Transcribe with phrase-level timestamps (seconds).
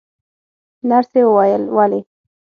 [0.89, 1.99] نرسې وویل: ولې؟